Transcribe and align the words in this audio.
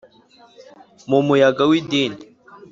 mu 1.09 1.19
muyaga 1.27 1.63
w'idini 1.69 2.19